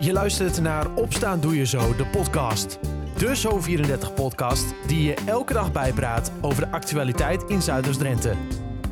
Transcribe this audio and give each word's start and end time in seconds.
Je 0.00 0.12
luistert 0.12 0.60
naar 0.60 0.94
Opstaan 0.94 1.40
Doe 1.40 1.56
Je 1.56 1.66
Zo, 1.66 1.96
de 1.96 2.06
podcast. 2.06 2.78
De 3.16 3.36
Zo34-podcast 3.36 4.74
die 4.86 5.02
je 5.02 5.14
elke 5.26 5.52
dag 5.52 5.72
bijpraat 5.72 6.32
over 6.40 6.64
de 6.64 6.70
actualiteit 6.70 7.42
in 7.42 7.62
Zuiders-Drenthe. 7.62 8.34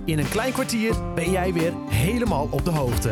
In 0.04 0.18
een 0.18 0.28
klein 0.28 0.52
kwartier 0.52 1.14
ben 1.14 1.30
jij 1.30 1.52
weer 1.52 1.72
helemaal 1.88 2.48
op 2.50 2.64
de 2.64 2.70
hoogte. 2.70 3.08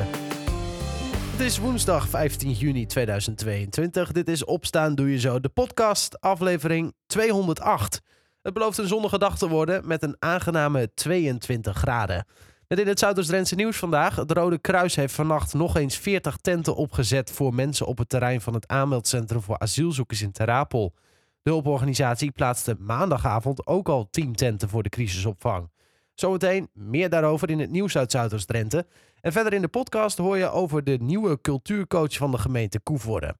Het 1.30 1.41
is 1.41 1.59
woensdag 1.59 2.09
15 2.09 2.53
juni 2.53 2.87
2022. 2.87 4.13
Dit 4.13 4.29
is 4.29 4.45
Opstaan 4.45 4.95
Doe 4.95 5.11
Je 5.11 5.19
Zo, 5.19 5.41
de 5.41 5.49
podcast, 5.49 6.21
aflevering 6.21 6.95
208. 7.07 8.01
Het 8.43 8.55
belooft 8.55 8.79
een 8.79 8.89
zonnige 8.89 9.19
dag 9.19 9.39
te 9.39 9.49
worden 9.49 9.87
met 9.87 10.03
een 10.03 10.17
aangename 10.19 10.91
22 10.95 11.77
graden. 11.77 12.27
Met 12.75 12.82
in 12.82 12.88
het 12.88 12.98
Zuidoost-Drentse 12.98 13.54
nieuws 13.54 13.77
vandaag. 13.77 14.16
Het 14.16 14.30
Rode 14.30 14.59
Kruis 14.59 14.95
heeft 14.95 15.14
vannacht 15.14 15.54
nog 15.54 15.77
eens 15.77 15.98
40 15.98 16.36
tenten 16.36 16.77
opgezet 16.77 17.30
voor 17.30 17.54
mensen 17.54 17.86
op 17.86 17.98
het 17.98 18.09
terrein 18.09 18.41
van 18.41 18.54
het 18.54 18.68
aanmeldcentrum 18.68 19.42
voor 19.42 19.59
asielzoekers 19.59 20.23
in 20.23 20.32
Terapel. 20.32 20.95
De 21.42 21.51
hulporganisatie 21.51 22.30
plaatste 22.30 22.77
maandagavond 22.79 23.66
ook 23.66 23.88
al 23.88 24.09
10 24.10 24.34
tenten 24.34 24.68
voor 24.68 24.82
de 24.82 24.88
crisisopvang. 24.88 25.70
Zometeen 26.15 26.68
meer 26.73 27.10
daarover 27.10 27.51
in 27.51 27.59
het 27.59 27.70
nieuws 27.70 27.96
uit 27.96 28.10
Zuidoost-Drenthe. 28.10 28.87
En 29.20 29.32
verder 29.32 29.52
in 29.52 29.62
de 29.62 29.68
podcast 29.68 30.18
hoor 30.18 30.37
je 30.37 30.51
over 30.51 30.84
de 30.84 30.98
nieuwe 31.01 31.41
cultuurcoach 31.41 32.16
van 32.16 32.30
de 32.30 32.38
gemeente 32.38 32.80
Koevoorde. 32.80 33.34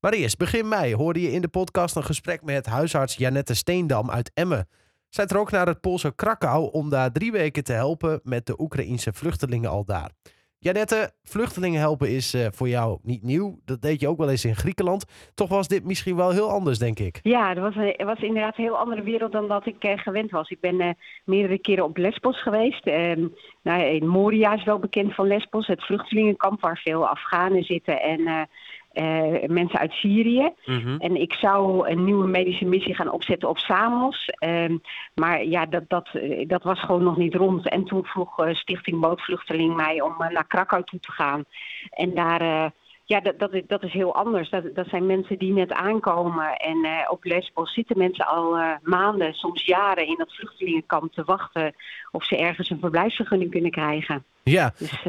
Maar 0.00 0.12
eerst, 0.12 0.38
begin 0.38 0.68
mei 0.68 0.94
hoorde 0.94 1.20
je 1.20 1.32
in 1.32 1.40
de 1.40 1.48
podcast 1.48 1.96
een 1.96 2.04
gesprek 2.04 2.42
met 2.42 2.66
huisarts 2.66 3.14
Janette 3.14 3.54
Steendam 3.54 4.10
uit 4.10 4.30
Emmen. 4.34 4.68
Zij 5.12 5.26
trok 5.26 5.50
naar 5.50 5.66
het 5.66 5.80
Poolse 5.80 6.14
Krakau 6.14 6.68
om 6.70 6.90
daar 6.90 7.12
drie 7.12 7.32
weken 7.32 7.64
te 7.64 7.72
helpen 7.72 8.20
met 8.24 8.46
de 8.46 8.60
Oekraïense 8.60 9.12
vluchtelingen 9.12 9.70
al 9.70 9.84
daar. 9.84 10.10
Janette, 10.58 11.12
vluchtelingen 11.22 11.80
helpen 11.80 12.10
is 12.10 12.34
uh, 12.34 12.46
voor 12.50 12.68
jou 12.68 12.98
niet 13.02 13.22
nieuw. 13.22 13.58
Dat 13.64 13.82
deed 13.82 14.00
je 14.00 14.08
ook 14.08 14.18
wel 14.18 14.30
eens 14.30 14.44
in 14.44 14.54
Griekenland. 14.54 15.30
Toch 15.34 15.48
was 15.48 15.68
dit 15.68 15.84
misschien 15.84 16.16
wel 16.16 16.30
heel 16.30 16.50
anders, 16.50 16.78
denk 16.78 16.98
ik. 16.98 17.20
Ja, 17.22 17.54
dat 17.54 17.74
was, 17.74 17.76
een, 17.76 18.06
was 18.06 18.18
inderdaad 18.18 18.58
een 18.58 18.64
heel 18.64 18.78
andere 18.78 19.02
wereld 19.02 19.32
dan 19.32 19.48
dat 19.48 19.66
ik 19.66 19.84
uh, 19.84 19.98
gewend 19.98 20.30
was. 20.30 20.50
Ik 20.50 20.60
ben 20.60 20.80
uh, 20.80 20.88
meerdere 21.24 21.58
keren 21.58 21.84
op 21.84 21.96
Lesbos 21.96 22.42
geweest. 22.42 22.86
Ehm, 22.86 23.26
nou, 23.62 23.82
in 23.82 24.06
Moria 24.06 24.54
is 24.54 24.64
wel 24.64 24.78
bekend 24.78 25.14
van 25.14 25.26
Lesbos, 25.26 25.66
het 25.66 25.84
vluchtelingenkamp 25.84 26.60
waar 26.60 26.80
veel 26.84 27.08
Afghanen 27.08 27.62
zitten 27.62 28.00
en 28.00 28.48
uh, 28.94 29.48
mensen 29.48 29.78
uit 29.78 29.92
Syrië. 29.92 30.52
Mm-hmm. 30.64 30.96
En 30.98 31.20
ik 31.20 31.32
zou 31.32 31.88
een 31.88 32.04
nieuwe 32.04 32.26
medische 32.26 32.64
missie 32.64 32.94
gaan 32.94 33.10
opzetten 33.10 33.48
op 33.48 33.58
Samos. 33.58 34.30
Uh, 34.46 34.76
maar 35.14 35.44
ja, 35.44 35.66
dat, 35.66 35.84
dat, 35.88 36.08
dat 36.46 36.62
was 36.62 36.80
gewoon 36.80 37.02
nog 37.02 37.16
niet 37.16 37.34
rond. 37.34 37.68
En 37.68 37.84
toen 37.84 38.04
vroeg 38.04 38.44
uh, 38.44 38.54
Stichting 38.54 39.00
Bootvluchteling 39.00 39.76
mij 39.76 40.00
om 40.00 40.14
naar 40.18 40.46
Krakau 40.46 40.84
toe 40.84 41.00
te 41.00 41.12
gaan. 41.12 41.44
En 41.90 42.14
daar 42.14 42.72
ja, 43.04 43.20
dat, 43.20 43.38
dat, 43.38 43.52
is, 43.52 43.62
dat 43.66 43.82
is 43.82 43.92
heel 43.92 44.14
anders. 44.14 44.50
Dat, 44.50 44.74
dat 44.74 44.86
zijn 44.88 45.06
mensen 45.06 45.38
die 45.38 45.52
net 45.52 45.72
aankomen. 45.72 46.56
En 46.56 46.86
op 47.08 47.24
Lesbos 47.24 47.72
zitten 47.72 47.98
mensen 47.98 48.26
al 48.26 48.58
maanden, 48.82 49.34
soms 49.34 49.64
jaren 49.64 50.06
in 50.06 50.14
dat 50.18 50.34
vluchtelingenkamp 50.34 51.12
te 51.12 51.24
wachten 51.24 51.74
of 52.10 52.24
ze 52.24 52.36
ergens 52.36 52.70
een 52.70 52.80
verblijfsvergunning 52.80 53.50
kunnen 53.50 53.70
krijgen. 53.70 54.24
Ja. 54.42 54.72
Dus, 54.78 55.02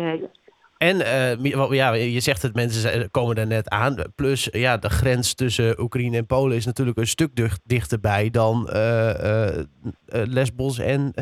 en 0.84 0.96
uh, 1.42 1.72
ja, 1.72 1.94
je 1.94 2.20
zegt 2.20 2.42
het, 2.42 2.56
mensen 2.56 3.12
komen 3.12 3.36
er 3.36 3.48
net 3.48 3.70
aan. 3.70 3.96
Plus, 4.16 4.48
ja, 4.52 4.78
de 4.78 4.90
grens 4.90 5.34
tussen 5.34 5.82
Oekraïne 5.82 6.18
en 6.18 6.26
Polen 6.26 6.58
is 6.58 6.66
natuurlijk 6.66 6.98
een 6.98 7.08
stuk 7.08 7.60
dichterbij 7.64 8.30
dan 8.30 8.70
uh, 8.74 9.10
uh, 9.20 9.64
Lesbos 10.08 10.78
en 10.78 11.14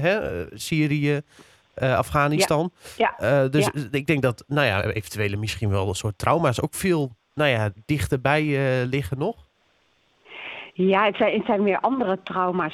Syrië, 0.53 1.21
Afghanistan. 1.75 2.71
Ja. 2.97 3.15
ja. 3.19 3.47
dus 3.47 3.65
ja. 3.65 3.81
ik 3.91 4.07
denk 4.07 4.21
dat, 4.21 4.43
nou 4.47 4.67
ja, 4.67 4.83
eventuele 4.83 5.37
misschien 5.37 5.69
wel 5.69 5.87
een 5.87 5.95
soort 5.95 6.17
trauma's 6.17 6.61
ook 6.61 6.73
veel, 6.73 7.15
nou 7.33 7.49
ja, 7.49 7.71
dichterbij 7.85 8.43
liggen 8.85 9.17
nog. 9.17 9.49
Ja, 10.87 11.05
het 11.05 11.15
zijn, 11.15 11.33
het 11.33 11.45
zijn 11.45 11.63
weer 11.63 11.79
andere 11.79 12.23
trauma's. 12.23 12.73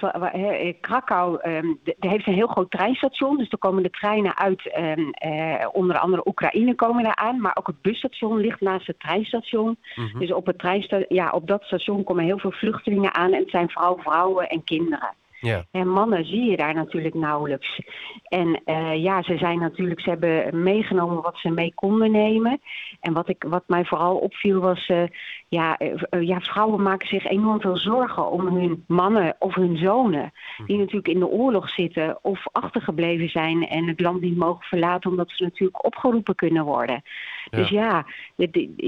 Krakau 0.82 1.40
um, 1.50 1.80
heeft 2.00 2.28
een 2.28 2.34
heel 2.34 2.48
groot 2.48 2.72
treinstation. 2.72 3.38
Dus 3.38 3.50
er 3.50 3.58
komen 3.58 3.84
de 3.84 3.90
treinen 3.90 4.38
uit, 4.38 4.78
um, 4.78 5.14
uh, 5.26 5.66
onder 5.72 5.98
andere 5.98 6.28
Oekraïne 6.28 6.76
komen 6.76 7.04
daar 7.04 7.16
aan. 7.16 7.42
Maar 7.42 7.56
ook 7.60 7.67
het 7.67 7.82
busstation 7.82 8.38
ligt 8.38 8.62
naast 8.62 8.88
het 8.88 9.00
treinstation. 9.00 9.78
Mm-hmm. 9.96 10.20
Dus 10.20 10.34
op, 10.34 10.46
het 10.46 10.60
treinstation, 10.60 11.17
ja, 11.17 11.30
op 11.32 11.48
dat 11.48 11.64
station 11.64 12.04
komen 12.04 12.23
heel 12.23 12.40
veel 12.40 12.52
vluchtelingen 12.52 13.14
aan. 13.14 13.34
En 13.34 13.40
het 13.40 13.50
zijn 13.50 13.70
vooral 13.70 13.98
vrouwen 13.98 14.50
en 14.50 14.64
kinderen. 14.64 15.16
Ja. 15.40 15.66
En 15.72 15.88
mannen 15.88 16.26
zie 16.26 16.44
je 16.50 16.58
daar 16.58 16.73
natuurlijk 16.73 17.14
nauwelijks. 17.14 17.82
En 18.23 18.62
uh, 18.66 19.04
ja, 19.04 19.23
ze 19.23 19.38
zijn 19.38 19.60
natuurlijk, 19.60 20.02
ze 20.02 20.10
hebben 20.10 20.64
meegenomen 20.64 21.22
wat 21.22 21.38
ze 21.38 21.50
mee 21.50 21.73
konden 21.76 22.12
nemen. 22.12 22.62
En 23.00 23.14
wat, 23.14 23.30
ik, 23.30 23.46
wat 23.48 23.64
mij 23.67 23.86
vooral 23.86 24.17
opviel 24.17 24.60
was, 24.60 24.88
uh, 24.88 25.04
ja, 25.50 25.80
uh, 26.12 26.22
ja, 26.28 26.40
vrouwen 26.40 26.82
maken 26.82 27.08
zich 27.08 27.26
enorm 27.26 27.62
veel 27.62 27.78
zorgen 27.78 28.32
om 28.32 28.48
hun 28.48 28.84
mannen 28.88 29.36
of 29.40 29.56
hun 29.56 29.78
zonen. 29.78 30.32
Die 30.58 30.66
Mhm. 30.76 30.78
natuurlijk 30.80 31.08
in 31.08 31.20
de 31.20 31.28
oorlog 31.28 31.70
zitten 31.70 32.18
of 32.22 32.44
achtergebleven 32.52 33.30
zijn 33.30 33.68
en 33.68 33.88
het 33.88 34.00
land 34.00 34.22
niet 34.22 34.38
mogen 34.38 34.66
verlaten 34.66 35.10
omdat 35.10 35.30
ze 35.30 35.44
natuurlijk 35.44 35.86
opgeroepen 35.86 36.36
kunnen 36.36 36.66
worden. 36.66 37.02
Ja. 37.50 37.58
Dus 37.58 37.70
ja, 37.70 38.06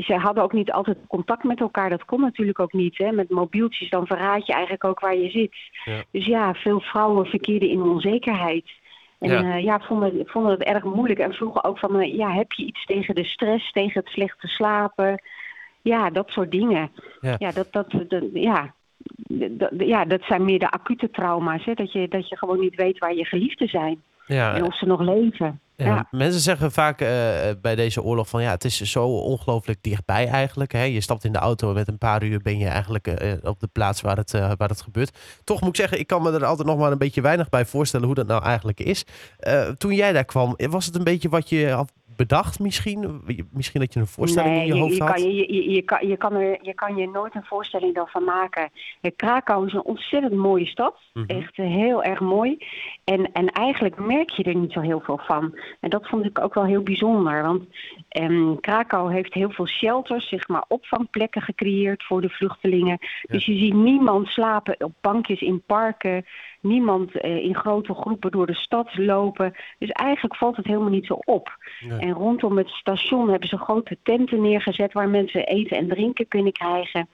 ze 0.05 0.13
hadden 0.13 0.43
ook 0.43 0.53
niet 0.53 0.71
altijd 0.71 0.97
contact 1.07 1.43
met 1.43 1.59
elkaar. 1.59 1.89
Dat 1.89 2.05
kon 2.05 2.21
natuurlijk 2.21 2.59
ook 2.59 2.73
niet. 2.73 2.97
Hè. 2.97 3.11
Met 3.11 3.29
mobieltjes 3.29 3.89
dan 3.89 4.07
verraad 4.07 4.45
je 4.45 4.53
eigenlijk 4.53 4.83
ook 4.83 4.99
waar 4.99 5.17
je 5.17 5.29
zit. 5.29 5.55
Ja. 5.85 6.03
Dus 6.11 6.25
ja, 6.25 6.53
veel 6.53 6.79
vrouwen 6.79 7.25
verkeerden 7.25 7.69
in 7.69 7.81
onzekerheid. 7.81 8.65
En 9.19 9.29
Ja. 9.29 9.41
uh, 9.43 9.63
ja 9.63 9.79
vonden, 9.79 10.23
vonden 10.25 10.51
het 10.51 10.63
erg 10.63 10.83
moeilijk. 10.83 11.19
En 11.19 11.33
vroegen 11.33 11.63
ook 11.63 11.79
van, 11.79 12.15
ja, 12.15 12.31
heb 12.31 12.51
je 12.51 12.65
iets 12.65 12.85
tegen 12.85 13.15
de 13.15 13.23
stress, 13.25 13.71
tegen 13.71 14.01
het 14.01 14.09
slechte 14.09 14.47
slapen? 14.47 15.21
Ja, 15.81 16.09
dat 16.09 16.29
soort 16.29 16.51
dingen. 16.51 16.91
Ja. 17.21 17.35
Ja, 17.37 17.51
dat, 17.51 17.67
dat, 17.71 17.91
dat, 18.07 18.23
ja. 18.33 18.73
Ja, 19.77 20.05
dat 20.05 20.21
zijn 20.21 20.45
meer 20.45 20.59
de 20.59 20.71
acute 20.71 21.09
trauma's. 21.09 21.65
Hè? 21.65 21.73
Dat, 21.73 21.91
je, 21.91 22.07
dat 22.07 22.29
je 22.29 22.37
gewoon 22.37 22.59
niet 22.59 22.75
weet 22.75 22.97
waar 22.97 23.15
je 23.15 23.25
geliefden 23.25 23.67
zijn. 23.67 24.01
Ja, 24.25 24.55
En 24.55 24.63
of 24.63 24.77
ze 24.77 24.85
nog 24.85 25.01
leven. 25.01 25.59
Ja, 25.75 25.85
Ja. 25.85 26.07
Mensen 26.11 26.41
zeggen 26.41 26.71
vaak 26.71 27.01
uh, 27.01 27.07
bij 27.61 27.75
deze 27.75 28.03
oorlog 28.03 28.29
van 28.29 28.41
ja, 28.41 28.49
het 28.51 28.63
is 28.63 28.81
zo 28.81 29.07
ongelooflijk 29.07 29.77
dichtbij 29.81 30.27
eigenlijk. 30.27 30.71
Hè? 30.71 30.83
Je 30.83 31.01
stapt 31.01 31.23
in 31.23 31.31
de 31.31 31.37
auto 31.37 31.69
en 31.69 31.73
met 31.73 31.87
een 31.87 31.97
paar 31.97 32.23
uur 32.23 32.41
ben 32.41 32.57
je 32.57 32.67
eigenlijk 32.67 33.07
uh, 33.07 33.33
op 33.43 33.59
de 33.59 33.67
plaats 33.67 34.01
waar 34.01 34.17
het, 34.17 34.33
uh, 34.33 34.51
waar 34.57 34.69
het 34.69 34.81
gebeurt. 34.81 35.39
Toch 35.43 35.59
moet 35.59 35.69
ik 35.69 35.75
zeggen, 35.75 35.99
ik 35.99 36.07
kan 36.07 36.21
me 36.21 36.31
er 36.31 36.45
altijd 36.45 36.67
nog 36.67 36.77
maar 36.77 36.91
een 36.91 36.97
beetje 36.97 37.21
weinig 37.21 37.49
bij 37.49 37.65
voorstellen 37.65 38.05
hoe 38.05 38.15
dat 38.15 38.27
nou 38.27 38.43
eigenlijk 38.43 38.79
is. 38.79 39.05
toen 39.77 39.93
jij 39.93 40.11
daar 40.11 40.25
kwam, 40.25 40.55
was 40.57 40.85
het 40.85 40.95
een 40.95 41.03
beetje 41.03 41.29
wat 41.29 41.49
je 41.49 41.69
had 41.69 41.91
bedacht 42.19 42.59
misschien? 42.59 43.21
Misschien 43.51 43.79
dat 43.79 43.93
je 43.93 43.99
een 43.99 44.07
voorstelling 44.07 44.55
nee, 44.55 44.67
in 44.67 44.75
je 44.75 44.81
hoofd 44.81 44.95
je, 44.95 45.03
had? 45.03 45.13
Kan, 45.13 45.35
je, 45.35 45.53
je, 45.53 45.69
je, 45.69 45.81
kan, 45.81 46.07
je, 46.07 46.17
kan 46.17 46.33
er, 46.33 46.57
je 46.61 46.73
kan 46.73 46.95
je 46.95 47.09
nooit 47.09 47.35
een 47.35 47.45
voorstelling 47.45 47.95
daarvan 47.95 48.23
maken. 48.23 48.69
Krakau 49.15 49.65
is 49.65 49.73
een 49.73 49.83
ontzettend 49.83 50.33
mooie 50.33 50.65
stad. 50.65 50.95
Mhm. 51.13 51.25
Echt 51.25 51.55
heel 51.55 52.03
erg 52.03 52.19
mooi. 52.19 52.57
En, 53.03 53.31
en 53.31 53.47
eigenlijk 53.47 53.97
merk 53.97 54.29
je 54.29 54.43
er 54.43 54.55
niet 54.55 54.71
zo 54.71 54.79
heel 54.79 54.99
veel 54.99 55.21
van. 55.23 55.57
En 55.79 55.89
dat 55.89 56.07
vond 56.07 56.25
ik 56.25 56.39
ook 56.39 56.53
wel 56.53 56.65
heel 56.65 56.83
bijzonder. 56.83 57.43
Want 57.43 57.63
um, 58.21 58.59
Krakau 58.59 59.13
heeft 59.13 59.33
heel 59.33 59.51
veel 59.51 59.67
shelters, 59.67 60.29
zeg 60.29 60.47
maar 60.47 60.63
opvangplekken 60.67 61.41
gecreëerd 61.41 62.03
voor 62.03 62.21
de 62.21 62.29
vluchtelingen. 62.29 62.97
Ja. 62.99 63.33
Dus 63.33 63.45
je 63.45 63.57
ziet 63.57 63.73
niemand 63.73 64.27
slapen 64.27 64.75
op 64.83 64.93
bankjes 65.01 65.41
in 65.41 65.61
parken. 65.65 66.25
Niemand 66.61 67.25
uh, 67.25 67.43
in 67.43 67.55
grote 67.55 67.93
groepen 67.93 68.31
door 68.31 68.45
de 68.45 68.55
stad 68.55 68.97
lopen. 68.97 69.53
Dus 69.77 69.89
eigenlijk 69.89 70.35
valt 70.35 70.55
het 70.55 70.65
helemaal 70.65 70.89
niet 70.89 71.05
zo 71.05 71.19
op. 71.25 71.57
En 71.99 72.11
rondom 72.11 72.57
het 72.57 72.69
station 72.69 73.29
hebben 73.29 73.49
ze 73.49 73.57
grote 73.57 73.97
tenten 74.03 74.41
neergezet 74.41 74.93
waar 74.93 75.09
mensen 75.09 75.45
eten 75.45 75.77
en 75.77 75.87
drinken 75.87 76.27
kunnen 76.27 76.51
krijgen. 76.51 77.07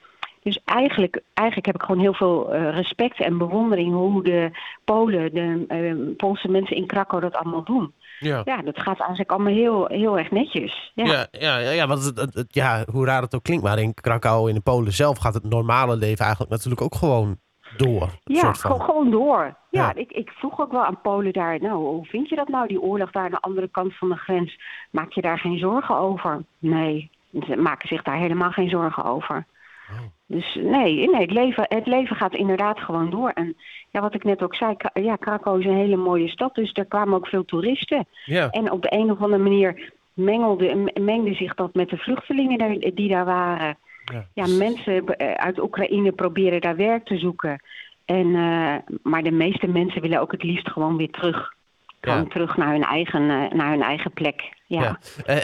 Dus 0.46 0.60
eigenlijk, 0.64 1.22
eigenlijk 1.34 1.66
heb 1.66 1.74
ik 1.74 1.82
gewoon 1.82 2.00
heel 2.00 2.14
veel 2.14 2.54
uh, 2.54 2.70
respect 2.70 3.20
en 3.20 3.38
bewondering 3.38 3.92
hoe 3.92 4.22
de 4.22 4.50
Polen, 4.84 5.34
de 5.34 5.64
uh, 5.68 6.16
Poolse 6.16 6.48
mensen 6.48 6.76
in 6.76 6.86
Krakau 6.86 7.20
dat 7.20 7.34
allemaal 7.34 7.64
doen. 7.64 7.92
Ja. 8.18 8.42
ja, 8.44 8.62
dat 8.62 8.78
gaat 8.78 8.98
eigenlijk 8.98 9.30
allemaal 9.30 9.52
heel, 9.52 9.86
heel 9.86 10.18
erg 10.18 10.30
netjes. 10.30 10.92
Ja, 10.94 11.04
ja, 11.04 11.26
ja, 11.30 11.58
ja, 11.58 11.70
ja 11.70 11.86
want 11.86 12.04
het, 12.04 12.18
het, 12.18 12.34
het, 12.34 12.54
ja, 12.54 12.84
hoe 12.92 13.04
raar 13.06 13.22
het 13.22 13.34
ook 13.34 13.42
klinkt, 13.42 13.64
maar 13.64 13.78
in 13.78 13.94
Krakau, 13.94 14.48
in 14.48 14.54
de 14.54 14.60
Polen 14.60 14.92
zelf, 14.92 15.18
gaat 15.18 15.34
het 15.34 15.44
normale 15.44 15.96
leven 15.96 16.20
eigenlijk 16.24 16.50
natuurlijk 16.50 16.82
ook 16.82 16.94
gewoon 16.94 17.38
door. 17.76 18.08
Ja, 18.24 18.54
van. 18.54 18.80
gewoon 18.80 19.10
door. 19.10 19.56
Ja, 19.70 19.86
Ja. 19.86 19.94
Ik, 19.94 20.12
ik 20.12 20.30
vroeg 20.30 20.60
ook 20.60 20.72
wel 20.72 20.84
aan 20.84 21.00
Polen 21.00 21.32
daar, 21.32 21.60
nou, 21.60 21.74
hoe 21.74 22.06
vind 22.06 22.28
je 22.28 22.36
dat 22.36 22.48
nou, 22.48 22.68
die 22.68 22.80
oorlog 22.80 23.10
daar 23.10 23.24
aan 23.24 23.30
de 23.30 23.40
andere 23.40 23.68
kant 23.68 23.96
van 23.96 24.08
de 24.08 24.16
grens? 24.16 24.58
Maak 24.90 25.12
je 25.12 25.20
daar 25.20 25.38
geen 25.38 25.58
zorgen 25.58 25.96
over? 25.96 26.44
Nee, 26.58 27.10
ze 27.46 27.56
maken 27.56 27.88
zich 27.88 28.02
daar 28.02 28.16
helemaal 28.16 28.50
geen 28.50 28.68
zorgen 28.68 29.04
over. 29.04 29.46
Oh. 29.90 29.98
Dus 30.26 30.54
nee, 30.54 31.10
nee 31.10 31.20
het, 31.20 31.30
leven, 31.30 31.64
het 31.68 31.86
leven 31.86 32.16
gaat 32.16 32.34
inderdaad 32.34 32.80
gewoon 32.80 33.10
door. 33.10 33.30
En 33.30 33.56
ja, 33.90 34.00
wat 34.00 34.14
ik 34.14 34.24
net 34.24 34.42
ook 34.42 34.54
zei, 34.54 34.76
ja, 34.92 35.16
Krakau 35.16 35.60
is 35.60 35.66
een 35.66 35.76
hele 35.76 35.96
mooie 35.96 36.28
stad, 36.28 36.54
dus 36.54 36.72
daar 36.72 36.84
kwamen 36.84 37.14
ook 37.14 37.26
veel 37.26 37.44
toeristen. 37.44 38.06
Ja, 38.24 38.50
En 38.50 38.70
op 38.70 38.82
de 38.82 38.92
een 38.92 39.10
of 39.10 39.20
andere 39.20 39.42
manier 39.42 39.92
mengelde, 40.12 40.92
mengde 41.00 41.34
zich 41.34 41.54
dat 41.54 41.74
met 41.74 41.88
de 41.88 41.96
vluchtelingen 41.96 42.94
die 42.94 43.08
daar 43.08 43.24
waren. 43.24 43.78
Ja. 44.12 44.26
Ja, 44.34 44.46
mensen 44.46 45.06
eh, 45.06 45.32
uit 45.32 45.60
Oekraïne 45.60 46.12
proberen 46.12 46.60
daar 46.60 46.76
werk 46.76 47.04
te 47.04 47.18
zoeken. 47.18 47.60
En, 48.04 48.34
eh, 48.34 48.74
maar 49.02 49.22
de 49.22 49.30
meeste 49.30 49.66
mensen 49.66 50.00
willen 50.02 50.20
ook 50.20 50.32
het 50.32 50.42
liefst 50.42 50.68
gewoon 50.70 50.96
weer 50.96 51.10
terug. 51.10 51.54
Gewoon 52.00 52.18
Ja. 52.22 52.28
terug 52.28 52.56
naar 52.56 52.72
hun 52.72 52.82
eigen, 52.84 53.30
eh, 53.30 53.52
naar 53.58 53.70
hun 53.70 53.82
eigen 53.82 54.12
plek. 54.12 54.54
Ja. 54.66 54.98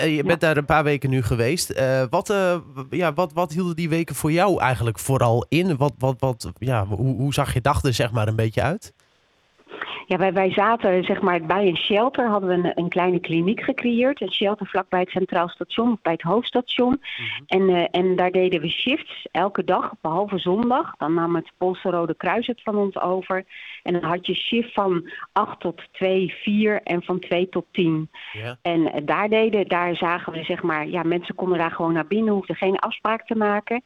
je 0.07 0.23
bent 0.27 0.41
daar 0.41 0.57
een 0.57 0.65
paar 0.65 0.85
weken 0.85 1.11
nu 1.11 1.23
geweest. 1.23 1.81
wat, 2.11 2.35
ja, 2.91 3.13
wat, 3.13 3.33
wat 3.33 3.53
hielden 3.53 3.77
die 3.77 3.89
weken 3.89 4.15
voor 4.15 4.33
jou 4.33 4.61
eigenlijk 4.61 4.99
vooral 4.99 5.47
in? 5.49 5.77
Wat, 5.77 5.93
wat, 5.99 6.21
wat, 6.21 6.53
ja, 6.59 6.87
hoe, 6.87 7.17
hoe 7.17 7.35
zag 7.35 7.55
je 7.55 7.61
dag 7.61 7.83
er 7.83 7.93
zeg 7.95 8.13
maar 8.13 8.29
een 8.29 8.37
beetje 8.37 8.63
uit? 8.63 8.95
Ja, 10.07 10.17
wij, 10.17 10.33
wij 10.33 10.51
zaten 10.51 11.05
zeg 11.05 11.21
maar 11.21 11.41
bij 11.41 11.67
een 11.67 11.77
shelter, 11.77 12.29
hadden 12.29 12.49
we 12.49 12.55
een, 12.55 12.73
een 12.75 12.89
kleine 12.89 13.21
kliniek 13.21 13.61
gecreëerd. 13.61 14.21
Een 14.21 14.33
shelter 14.33 14.67
vlakbij 14.67 15.01
het 15.01 15.09
Centraal 15.09 15.49
Station, 15.49 15.99
bij 16.03 16.13
het 16.13 16.23
hoofdstation. 16.23 17.01
Mhm. 17.01 17.43
en, 17.47 17.69
uh, 17.69 17.85
en 17.91 18.17
daar 18.17 18.31
deden 18.31 18.61
we 18.61 18.69
shifts 18.69 19.27
elke 19.31 19.65
dag, 19.65 19.93
behalve 20.01 20.39
zondag. 20.39 20.95
Dan 20.97 21.15
nam 21.15 21.35
het 21.35 21.51
Poolse 21.59 21.91
Rode 21.91 22.15
Kruis 22.15 22.47
het 22.47 22.63
van 22.63 22.77
ons 22.77 23.01
over. 23.01 23.45
En 23.83 23.93
dan 23.93 24.05
had 24.05 24.27
je 24.27 24.35
shift 24.35 24.73
van 24.73 25.11
8 25.33 25.61
tot 25.61 25.83
2, 25.93 26.35
4 26.43 26.81
en 26.83 27.03
van 27.03 27.19
2 27.19 27.49
tot 27.49 27.67
10. 27.71 28.11
Ja. 28.33 28.57
En 28.63 28.81
uh, 28.81 28.91
daar 29.05 29.29
deden, 29.29 29.69
daar 29.69 29.97
zagen 29.97 30.33
we 30.33 30.45
zeg 30.45 30.63
maar, 30.63 30.89
ja, 30.89 31.03
mensen 31.03 31.35
konden 31.35 31.59
daar 31.59 31.71
gewoon 31.71 31.93
naar 31.93 32.07
binnen, 32.07 32.35
hoefden 32.35 32.57
geen 32.57 32.79
afspraak 32.79 33.27
te 33.27 33.37
maken. 33.37 33.83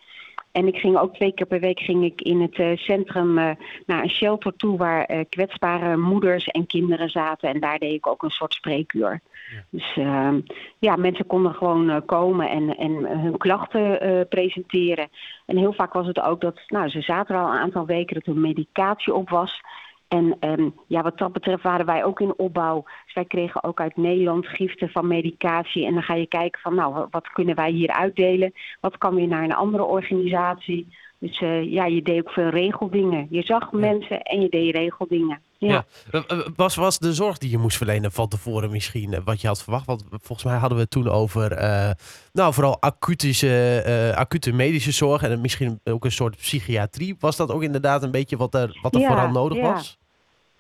En 0.57 0.67
ik 0.67 0.77
ging 0.77 0.99
ook 0.99 1.15
twee 1.15 1.33
keer 1.33 1.47
per 1.47 1.61
week 1.61 1.81
ging 1.81 2.05
ik 2.05 2.21
in 2.21 2.41
het 2.41 2.59
uh, 2.59 2.77
centrum 2.77 3.39
uh, 3.39 3.51
naar 3.87 4.03
een 4.03 4.11
shelter 4.11 4.57
toe 4.57 4.77
waar 4.77 5.11
uh, 5.11 5.21
kwetsbare 5.29 5.97
moeders 5.97 6.47
en 6.47 6.67
kinderen 6.67 7.09
zaten. 7.09 7.49
En 7.49 7.61
daar 7.61 7.79
deed 7.79 7.93
ik 7.93 8.07
ook 8.07 8.23
een 8.23 8.31
soort 8.31 8.55
spreekuur. 8.55 9.21
Ja. 9.51 9.65
Dus 9.71 9.97
ehm, 9.97 10.41
ja, 10.79 10.97
mensen 10.97 11.27
konden 11.27 11.55
gewoon 11.55 12.05
komen 12.05 12.51
en, 12.51 12.77
en 12.77 13.21
hun 13.21 13.37
klachten 13.37 14.27
presenteren. 14.29 15.09
En 15.47 15.57
heel 15.57 15.73
vaak 15.73 15.93
was 15.93 16.07
het 16.07 16.21
ook 16.21 16.41
dat, 16.41 16.61
nou, 16.67 16.89
ze 16.89 17.01
zaten 17.01 17.35
er 17.35 17.41
al 17.41 17.53
een 17.53 17.59
aantal 17.59 17.87
weken 17.87 18.15
dat 18.15 18.25
hun 18.25 18.41
medicatie 18.41 19.15
op 19.15 19.31
was. 19.31 19.61
En 20.09 20.37
um, 20.41 20.75
ja, 20.87 21.03
wat 21.03 21.19
dat 21.19 21.33
betreft 21.33 21.63
waren 21.63 21.87
wij 21.87 22.05
ook 22.05 22.21
in 22.21 22.39
opbouw. 22.39 22.85
Dus 23.05 23.15
wij 23.15 23.25
kregen 23.25 23.65
ook 23.65 23.81
uit 23.81 23.97
Nederland 23.97 24.47
giften 24.47 24.89
van 24.89 25.07
medicatie. 25.07 25.87
En 25.87 25.93
dan 25.93 26.03
ga 26.03 26.15
je 26.15 26.27
kijken 26.27 26.61
van, 26.61 26.75
nou, 26.75 27.07
wat 27.11 27.29
kunnen 27.33 27.55
wij 27.55 27.71
hier 27.71 27.91
uitdelen? 27.91 28.53
Wat 28.81 28.99
kan 28.99 29.15
weer 29.15 29.29
naar 29.29 29.45
een 29.45 29.55
andere 29.55 29.85
organisatie? 29.85 30.87
Dus 31.19 31.41
uh, 31.41 31.73
ja, 31.73 31.85
je 31.85 32.03
deed 32.03 32.21
ook 32.21 32.31
veel 32.31 32.49
regeldingen. 32.49 33.27
Je 33.31 33.43
zag 33.43 33.73
mensen 33.73 34.23
en 34.23 34.41
je 34.41 34.49
deed 34.49 34.75
regeldingen. 34.75 35.41
Ja. 35.59 35.85
ja. 36.13 36.25
Was, 36.57 36.75
was 36.75 36.99
de 36.99 37.15
zorg 37.15 37.39
die 37.39 37.51
je 37.51 37.59
moest 37.59 37.77
verlenen 37.77 38.13
van 38.13 38.29
tevoren 38.29 38.71
misschien 38.71 39.13
eh, 39.13 39.21
wat 39.25 39.41
je 39.41 39.47
had 39.47 39.63
verwacht? 39.63 39.87
Want 39.87 40.05
volgens 40.11 40.45
mij 40.45 40.57
hadden 40.57 40.77
we 40.77 40.83
het 40.83 40.91
toen 40.93 41.09
over, 41.09 41.63
uh, 41.63 41.91
nou 42.33 42.53
vooral 42.53 42.81
acutische, 42.81 43.85
uh, 43.87 44.19
acute 44.19 44.53
medische 44.53 44.93
zorg 44.93 45.23
en 45.23 45.41
misschien 45.41 45.81
ook 45.85 46.05
een 46.05 46.13
soort 46.13 46.37
psychiatrie. 46.37 47.17
Was 47.19 47.37
dat 47.37 47.51
ook 47.51 47.63
inderdaad 47.63 48.03
een 48.03 48.11
beetje 48.11 48.37
wat 48.37 48.55
er, 48.55 48.79
wat 48.83 48.95
er 48.95 49.01
vooral 49.01 49.31
nodig 49.31 49.59
ja. 49.59 49.73
was? 49.73 49.99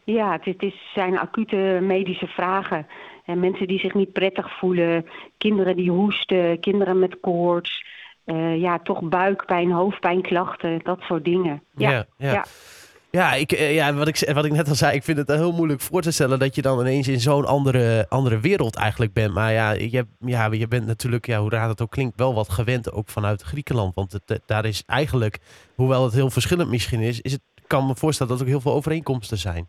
Ja, 0.05 0.33
het, 0.33 0.45
het 0.45 0.63
is, 0.63 0.91
zijn 0.95 1.19
acute 1.19 1.79
medische 1.83 2.27
vragen. 2.27 2.87
En 3.25 3.41
mensen 3.41 3.67
die 3.67 3.79
zich 3.79 3.95
niet 3.95 4.13
prettig 4.13 4.59
voelen, 4.59 5.07
kinderen 5.39 5.77
die 5.77 5.91
hoesten, 5.91 6.61
kinderen 6.61 6.99
met 6.99 7.21
koorts. 7.21 7.85
Uh, 8.27 8.61
ja, 8.61 8.79
toch 8.79 9.01
buikpijn, 9.03 9.71
hoofdpijnklachten, 9.71 10.81
dat 10.83 11.01
soort 11.01 11.25
dingen. 11.25 11.63
Ja. 11.77 12.07
ja. 12.17 12.45
Ja. 13.17 13.33
ik, 13.33 13.51
ja 13.59 13.95
wat, 13.95 14.09
ik, 14.09 14.31
wat 14.35 14.45
ik 14.45 14.53
net 14.53 14.69
al 14.69 14.75
zei, 14.75 14.95
ik 14.97 15.03
vind 15.03 15.19
het 15.19 15.29
heel 15.29 15.53
moeilijk 15.53 15.81
voor 15.81 16.03
te 16.03 16.11
stellen 16.11 16.39
dat 16.39 16.55
je 16.55 16.63
dan 16.63 16.81
ineens 16.81 17.09
in 17.09 17.21
zo'n 17.21 17.47
andere, 17.47 18.07
andere 18.09 18.41
wereld 18.41 18.77
eigenlijk 18.77 19.13
bent. 19.13 19.35
Maar 19.35 19.53
ja 19.53 19.71
je, 19.71 20.07
ja, 20.21 20.53
je 20.53 20.69
bent 20.69 20.87
natuurlijk, 20.87 21.27
ja, 21.27 21.41
hoe 21.41 21.51
raar 21.51 21.69
het 21.69 21.83
ook 21.83 21.91
klinkt, 21.91 22.17
wel 22.17 22.35
wat 22.35 22.49
gewend 22.49 22.93
ook 22.93 23.09
vanuit 23.09 23.43
Griekenland. 23.43 23.95
Want 23.95 24.13
het, 24.13 24.41
daar 24.47 24.65
is 24.65 24.83
eigenlijk, 24.87 25.39
hoewel 25.75 26.05
het 26.05 26.15
heel 26.15 26.31
verschillend 26.31 26.71
misschien 26.71 27.01
is, 27.01 27.21
is 27.21 27.33
het, 27.33 27.43
kan 27.67 27.87
me 27.87 27.97
voorstellen 27.97 28.33
dat 28.33 28.41
er 28.41 28.47
ook 28.47 28.53
heel 28.53 28.63
veel 28.71 28.79
overeenkomsten 28.79 29.39
zijn. 29.39 29.69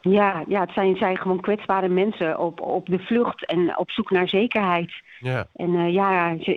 Ja, 0.00 0.44
ja 0.48 0.60
het 0.60 0.70
zijn, 0.72 0.96
zijn 0.96 1.16
gewoon 1.16 1.40
kwetsbare 1.40 1.88
mensen 1.88 2.38
op, 2.38 2.60
op 2.60 2.86
de 2.86 2.98
vlucht 2.98 3.46
en 3.46 3.78
op 3.78 3.90
zoek 3.90 4.10
naar 4.10 4.28
zekerheid. 4.28 4.92
Ja. 5.20 5.46
En 5.54 5.70
uh, 5.74 5.92
ja, 5.92 6.36
ze, 6.40 6.52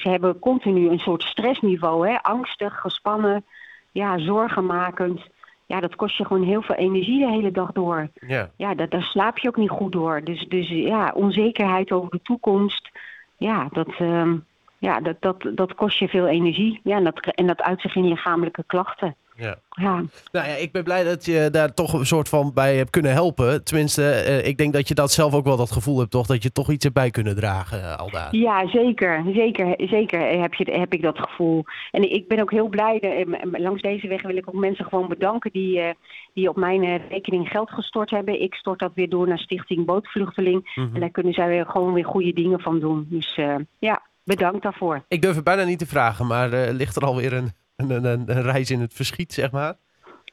ze 0.00 0.08
hebben 0.08 0.38
continu 0.38 0.88
een 0.88 0.98
soort 0.98 1.22
stressniveau, 1.22 2.08
hè? 2.08 2.22
angstig, 2.22 2.80
gespannen, 2.80 3.44
ja, 3.92 4.18
zorgenmakend. 4.18 5.20
Ja, 5.66 5.80
dat 5.80 5.96
kost 5.96 6.16
je 6.16 6.24
gewoon 6.24 6.42
heel 6.42 6.62
veel 6.62 6.74
energie 6.74 7.18
de 7.18 7.30
hele 7.30 7.50
dag 7.50 7.72
door. 7.72 8.08
Ja, 8.26 8.50
ja 8.56 8.74
dat, 8.74 8.90
daar 8.90 9.02
slaap 9.02 9.38
je 9.38 9.48
ook 9.48 9.56
niet 9.56 9.70
goed 9.70 9.92
door. 9.92 10.24
Dus, 10.24 10.46
dus 10.48 10.68
ja, 10.68 11.12
onzekerheid 11.14 11.92
over 11.92 12.10
de 12.10 12.22
toekomst. 12.22 12.90
Ja, 13.36 13.68
dat, 13.72 13.98
uh, 13.98 14.32
ja, 14.78 15.00
dat, 15.00 15.16
dat, 15.20 15.50
dat 15.54 15.74
kost 15.74 15.98
je 15.98 16.08
veel 16.08 16.26
energie. 16.26 16.80
Ja, 16.84 16.96
en 16.96 17.04
dat, 17.04 17.26
en 17.26 17.46
dat 17.46 17.62
uit 17.62 17.80
zich 17.80 17.94
in 17.94 18.08
lichamelijke 18.08 18.64
klachten. 18.66 19.16
Ja. 19.40 19.58
ja. 19.70 19.94
Nou 20.32 20.48
ja, 20.48 20.54
ik 20.54 20.72
ben 20.72 20.84
blij 20.84 21.04
dat 21.04 21.24
je 21.24 21.48
daar 21.50 21.74
toch 21.74 21.92
een 21.92 22.06
soort 22.06 22.28
van 22.28 22.50
bij 22.54 22.76
hebt 22.76 22.90
kunnen 22.90 23.12
helpen. 23.12 23.64
Tenminste, 23.64 24.02
uh, 24.02 24.46
ik 24.46 24.56
denk 24.56 24.72
dat 24.72 24.88
je 24.88 24.94
dat 24.94 25.12
zelf 25.12 25.34
ook 25.34 25.44
wel 25.44 25.56
dat 25.56 25.70
gevoel 25.70 25.98
hebt, 25.98 26.10
toch? 26.10 26.26
Dat 26.26 26.42
je 26.42 26.52
toch 26.52 26.70
iets 26.70 26.84
erbij 26.84 27.10
kunnen 27.10 27.36
dragen, 27.36 27.78
uh, 27.78 27.96
Alda. 27.96 28.28
Ja, 28.30 28.68
zeker. 28.68 29.24
Zeker, 29.34 29.74
zeker 29.76 30.40
heb, 30.40 30.54
je, 30.54 30.72
heb 30.72 30.92
ik 30.92 31.02
dat 31.02 31.18
gevoel. 31.18 31.64
En 31.90 32.12
ik 32.12 32.28
ben 32.28 32.40
ook 32.40 32.50
heel 32.50 32.68
blij. 32.68 32.98
De, 32.98 33.38
langs 33.52 33.82
deze 33.82 34.08
weg 34.08 34.22
wil 34.22 34.36
ik 34.36 34.48
ook 34.48 34.60
mensen 34.60 34.84
gewoon 34.84 35.08
bedanken 35.08 35.52
die, 35.52 35.78
uh, 35.78 35.90
die 36.34 36.48
op 36.48 36.56
mijn 36.56 37.08
rekening 37.08 37.48
geld 37.48 37.70
gestort 37.70 38.10
hebben. 38.10 38.42
Ik 38.42 38.54
stort 38.54 38.78
dat 38.78 38.92
weer 38.94 39.08
door 39.08 39.28
naar 39.28 39.38
Stichting 39.38 39.86
Bootvluchteling. 39.86 40.72
Mm 40.74 40.84
-hmm. 40.84 40.94
En 40.94 41.00
daar 41.00 41.10
kunnen 41.10 41.32
zij 41.32 41.48
weer 41.48 41.66
gewoon 41.66 41.92
weer 41.92 42.04
goede 42.04 42.32
dingen 42.32 42.60
van 42.60 42.80
doen. 42.80 43.06
Dus 43.10 43.38
ja, 43.78 44.02
bedankt 44.24 44.62
daarvoor. 44.62 45.04
Ik 45.08 45.22
durf 45.22 45.34
het 45.34 45.44
bijna 45.44 45.64
niet 45.64 45.78
te 45.78 45.86
vragen, 45.86 46.26
maar 46.26 46.48
ligt 46.72 46.96
er 46.96 47.04
alweer 47.04 47.32
een 47.32 47.52
een, 47.88 48.04
een, 48.04 48.36
een, 48.36 48.42
reis 48.42 48.70
in 48.70 48.80
het 48.80 48.94
verschiet, 48.94 49.32
zeg 49.32 49.50
maar? 49.50 49.76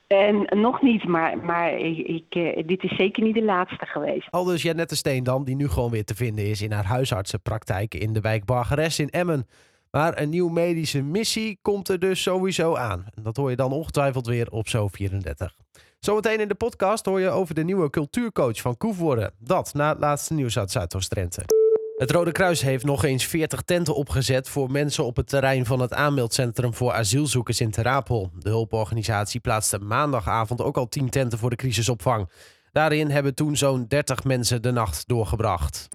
En 0.07 0.47
nog 0.49 0.81
niet, 0.81 1.03
maar, 1.03 1.37
maar 1.37 1.79
ik, 1.79 1.97
ik, 1.97 2.67
dit 2.67 2.83
is 2.83 2.95
zeker 2.95 3.23
niet 3.23 3.35
de 3.35 3.43
laatste 3.43 3.85
geweest. 3.85 4.27
Al 4.31 4.43
dus 4.43 4.61
Janette 4.61 4.95
Steendam, 4.95 5.43
die 5.43 5.55
nu 5.55 5.67
gewoon 5.67 5.91
weer 5.91 6.05
te 6.05 6.15
vinden 6.15 6.45
is 6.45 6.61
in 6.61 6.71
haar 6.71 6.85
huisartsenpraktijk 6.85 7.93
in 7.93 8.13
de 8.13 8.21
wijk 8.21 8.45
Bargeres 8.45 8.99
in 8.99 9.09
Emmen. 9.09 9.47
Maar 9.91 10.21
een 10.21 10.29
nieuwe 10.29 10.51
medische 10.51 11.01
missie 11.01 11.59
komt 11.61 11.89
er 11.89 11.99
dus 11.99 12.21
sowieso 12.21 12.75
aan. 12.75 13.05
Dat 13.21 13.37
hoor 13.37 13.49
je 13.49 13.55
dan 13.55 13.71
ongetwijfeld 13.71 14.27
weer 14.27 14.51
op 14.51 14.67
Zo34. 14.67 15.65
Zometeen 15.99 16.39
in 16.39 16.47
de 16.47 16.55
podcast 16.55 17.05
hoor 17.05 17.19
je 17.19 17.29
over 17.29 17.55
de 17.55 17.63
nieuwe 17.63 17.89
cultuurcoach 17.89 18.61
van 18.61 18.77
Koevoorde. 18.77 19.31
Dat 19.39 19.73
na 19.73 19.89
het 19.89 19.99
laatste 19.99 20.33
nieuws 20.33 20.59
uit 20.59 20.71
Zuidoost-Drenthe. 20.71 21.56
Het 21.97 22.11
Rode 22.11 22.31
Kruis 22.31 22.61
heeft 22.61 22.85
nog 22.85 23.03
eens 23.03 23.25
40 23.25 23.61
tenten 23.61 23.95
opgezet 23.95 24.49
voor 24.49 24.71
mensen 24.71 25.05
op 25.05 25.15
het 25.15 25.27
terrein 25.27 25.65
van 25.65 25.79
het 25.79 25.93
aanmeldcentrum 25.93 26.73
voor 26.73 26.91
asielzoekers 26.93 27.61
in 27.61 27.71
Terapel. 27.71 28.31
De 28.39 28.49
hulporganisatie 28.49 29.39
plaatste 29.39 29.79
maandagavond 29.79 30.61
ook 30.61 30.77
al 30.77 30.89
10 30.89 31.09
tenten 31.09 31.39
voor 31.39 31.49
de 31.49 31.55
crisisopvang. 31.55 32.29
Daarin 32.71 33.09
hebben 33.09 33.35
toen 33.35 33.55
zo'n 33.55 33.85
30 33.87 34.23
mensen 34.23 34.61
de 34.61 34.71
nacht 34.71 35.07
doorgebracht. 35.07 35.87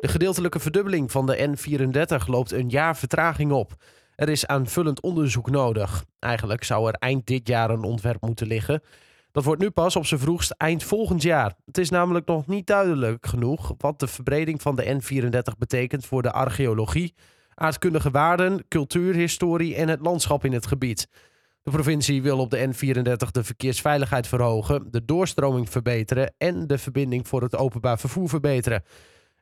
De 0.00 0.08
gedeeltelijke 0.08 0.58
verdubbeling 0.58 1.10
van 1.10 1.26
de 1.26 1.56
N34 1.56 2.26
loopt 2.26 2.52
een 2.52 2.68
jaar 2.68 2.96
vertraging 2.96 3.52
op. 3.52 3.72
Er 4.16 4.28
is 4.28 4.46
aanvullend 4.46 5.00
onderzoek 5.00 5.50
nodig. 5.50 6.04
Eigenlijk 6.18 6.64
zou 6.64 6.88
er 6.88 6.94
eind 6.94 7.26
dit 7.26 7.48
jaar 7.48 7.70
een 7.70 7.82
ontwerp 7.82 8.20
moeten 8.20 8.46
liggen. 8.46 8.82
Dat 9.32 9.44
wordt 9.44 9.60
nu 9.60 9.70
pas 9.70 9.96
op 9.96 10.06
zijn 10.06 10.20
vroegst 10.20 10.50
eind 10.50 10.82
volgend 10.82 11.22
jaar. 11.22 11.54
Het 11.64 11.78
is 11.78 11.90
namelijk 11.90 12.26
nog 12.26 12.46
niet 12.46 12.66
duidelijk 12.66 13.26
genoeg 13.26 13.74
wat 13.78 14.00
de 14.00 14.06
verbreding 14.06 14.62
van 14.62 14.76
de 14.76 15.00
N34 15.00 15.58
betekent 15.58 16.06
voor 16.06 16.22
de 16.22 16.32
archeologie, 16.32 17.14
aardkundige 17.54 18.10
waarden, 18.10 18.68
cultuurhistorie 18.68 19.74
en 19.74 19.88
het 19.88 20.00
landschap 20.00 20.44
in 20.44 20.52
het 20.52 20.66
gebied. 20.66 21.08
De 21.62 21.70
provincie 21.70 22.22
wil 22.22 22.38
op 22.38 22.50
de 22.50 22.66
N34 22.66 23.30
de 23.30 23.44
verkeersveiligheid 23.44 24.26
verhogen, 24.26 24.86
de 24.90 25.04
doorstroming 25.04 25.70
verbeteren 25.70 26.34
en 26.38 26.66
de 26.66 26.78
verbinding 26.78 27.28
voor 27.28 27.42
het 27.42 27.56
openbaar 27.56 27.98
vervoer 27.98 28.28
verbeteren. 28.28 28.82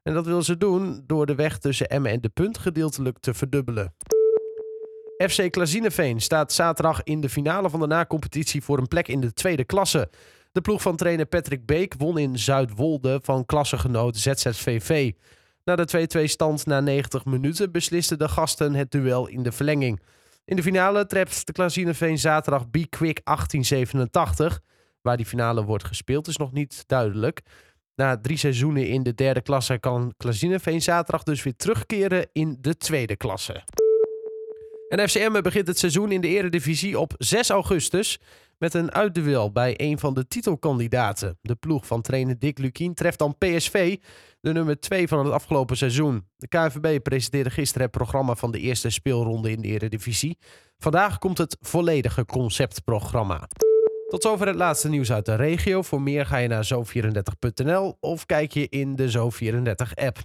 En 0.03 0.15
dat 0.15 0.27
wil 0.27 0.43
ze 0.43 0.57
doen 0.57 1.03
door 1.07 1.27
de 1.27 1.35
weg 1.35 1.59
tussen 1.59 1.89
Emmen 1.89 2.11
en 2.11 2.21
De 2.21 2.29
Punt 2.29 2.59
gedeeltelijk 2.59 3.19
te 3.19 3.35
verdubbelen. 3.35 3.95
FC 5.17 5.51
Klazineveen 5.51 6.21
staat 6.21 6.53
zaterdag 6.53 7.03
in 7.03 7.21
de 7.21 7.29
finale 7.29 7.71
van 7.71 7.81
de 7.81 7.87
na-competitie 7.87 8.63
voor 8.63 8.79
een 8.79 8.89
plek 8.89 9.09
in 9.09 9.21
de 9.21 9.33
tweede 9.33 9.65
klasse. 9.65 10.09
De 10.53 10.61
ploeg 10.61 10.83
van 10.83 10.97
trainer 10.97 11.27
Patrick 11.27 11.67
Beek 11.67 11.95
won 11.99 12.19
in 12.19 12.39
Zuidwolde 12.39 13.21
van 13.23 13.45
klassegenoot 13.45 14.17
ZZVV. 14.17 15.13
Na 15.65 15.77
de 15.77 16.09
2-2 16.19 16.23
stand 16.25 16.67
na 16.67 16.81
90 16.81 17.25
minuten 17.25 17.73
beslisten 17.73 18.19
de 18.19 18.29
gasten 18.29 18.75
het 18.75 18.91
duel 18.91 19.27
in 19.27 19.43
de 19.43 19.53
verlenging. 19.53 20.01
In 20.45 20.57
de 20.57 20.63
finale 20.63 21.07
treft 21.07 21.47
de 21.47 21.53
Klazineveen 21.53 22.19
zaterdag 22.19 22.71
B-Quick 22.71 23.21
1887. 23.25 24.61
Waar 25.03 25.17
die 25.17 25.27
finale 25.27 25.65
wordt 25.65 25.85
gespeeld 25.85 26.29
is 26.29 26.37
nog 26.37 26.53
niet 26.53 26.85
duidelijk. 26.87 27.41
Na 27.95 28.19
drie 28.21 28.37
seizoenen 28.37 28.89
in 28.89 29.03
de 29.03 29.15
derde 29.15 29.41
klasse 29.41 29.79
kan 29.79 30.15
Klazineveen 30.17 30.83
zaterdag 30.83 31.23
dus 31.23 31.43
weer 31.43 31.57
terugkeren 31.57 32.27
in 32.33 32.57
de 32.61 32.77
tweede 32.77 33.17
klasse. 33.17 33.65
En 34.89 35.09
FCM 35.09 35.43
begint 35.43 35.67
het 35.67 35.79
seizoen 35.79 36.13
in 36.13 36.21
de 36.21 36.29
Eredivisie 36.29 36.99
op 36.99 37.15
6 37.19 37.51
augustus 37.51 38.19
met 38.59 38.75
een 38.75 38.93
uitduel 38.93 39.53
bij 39.53 39.75
een 39.77 39.99
van 39.99 40.15
de 40.15 40.27
titelkandidaten. 40.27 41.39
De 41.43 41.55
ploeg 41.55 41.87
van 41.87 42.03
trainer 42.03 42.39
Dick 42.39 42.59
Lukien 42.59 42.95
treft 42.95 43.19
dan 43.19 43.39
PSV, 43.39 43.97
de 44.41 44.53
nummer 44.53 44.81
2 44.81 45.09
van 45.09 45.25
het 45.25 45.35
afgelopen 45.35 45.77
seizoen. 45.77 46.27
De 46.37 46.49
KNVB 46.49 47.03
presenteerde 47.03 47.51
gisteren 47.51 47.83
het 47.83 47.97
programma 47.97 48.35
van 48.35 48.51
de 48.51 48.61
eerste 48.61 48.91
speelronde 48.91 49.51
in 49.51 49.61
de 49.61 49.69
Eredivisie. 49.69 50.39
Vandaag 50.79 51.19
komt 51.19 51.39
het 51.39 51.57
volledige 51.61 52.25
conceptprogramma. 52.25 53.49
Tot 54.09 54.23
zover 54.23 54.47
het 54.47 54.57
laatste 54.57 54.89
nieuws 54.89 55.13
uit 55.13 55.25
de 55.25 55.35
regio. 55.35 55.83
Voor 55.83 56.03
meer 56.03 56.27
ga 56.27 56.37
je 56.37 56.49
naar 56.49 56.69
zo34.nl 56.75 57.97
of 58.01 58.27
kijk 58.27 58.53
je 58.53 58.69
in 58.69 58.97
de 58.97 59.11
Zo34-app. 59.11 60.19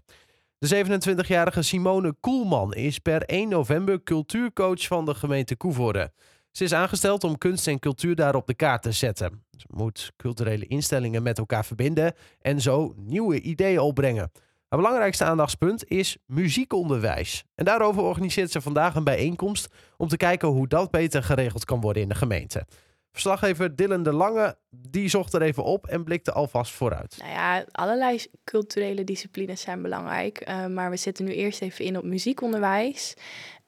De 0.67 0.85
27-jarige 0.85 1.61
Simone 1.61 2.15
Koelman 2.19 2.73
is 2.73 2.99
per 2.99 3.21
1 3.21 3.49
november 3.49 4.03
cultuurcoach 4.03 4.87
van 4.87 5.05
de 5.05 5.13
gemeente 5.13 5.55
Koevoorde. 5.55 6.11
Ze 6.51 6.63
is 6.63 6.73
aangesteld 6.73 7.23
om 7.23 7.37
kunst 7.37 7.67
en 7.67 7.79
cultuur 7.79 8.15
daar 8.15 8.35
op 8.35 8.47
de 8.47 8.53
kaart 8.53 8.81
te 8.81 8.91
zetten. 8.91 9.43
Ze 9.57 9.65
moet 9.69 10.11
culturele 10.17 10.67
instellingen 10.67 11.23
met 11.23 11.37
elkaar 11.37 11.65
verbinden 11.65 12.13
en 12.41 12.61
zo 12.61 12.93
nieuwe 12.97 13.41
ideeën 13.41 13.79
opbrengen. 13.79 14.31
Haar 14.67 14.79
belangrijkste 14.79 15.23
aandachtspunt 15.23 15.89
is 15.89 16.17
muziekonderwijs. 16.25 17.43
En 17.55 17.65
daarover 17.65 18.01
organiseert 18.01 18.51
ze 18.51 18.61
vandaag 18.61 18.95
een 18.95 19.03
bijeenkomst 19.03 19.73
om 19.97 20.07
te 20.07 20.17
kijken 20.17 20.47
hoe 20.47 20.67
dat 20.67 20.91
beter 20.91 21.23
geregeld 21.23 21.65
kan 21.65 21.81
worden 21.81 22.01
in 22.01 22.09
de 22.09 22.15
gemeente. 22.15 22.65
Verslaggever 23.11 23.75
Dylan 23.75 24.03
de 24.03 24.13
Lange 24.13 24.57
die 24.69 25.09
zocht 25.09 25.33
er 25.33 25.41
even 25.41 25.63
op 25.63 25.87
en 25.87 26.03
blikte 26.03 26.31
alvast 26.31 26.71
vooruit. 26.71 27.15
Nou 27.19 27.31
ja, 27.31 27.65
allerlei 27.71 28.25
culturele 28.43 29.03
disciplines 29.03 29.61
zijn 29.61 29.81
belangrijk. 29.81 30.47
Uh, 30.49 30.65
maar 30.65 30.89
we 30.89 30.97
zetten 30.97 31.25
nu 31.25 31.33
eerst 31.33 31.61
even 31.61 31.85
in 31.85 31.97
op 31.97 32.03
muziekonderwijs. 32.03 33.13